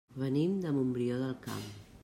Venim 0.21 0.55
de 0.63 0.71
Montbrió 0.79 1.21
del 1.21 1.37
Camp. 1.47 1.71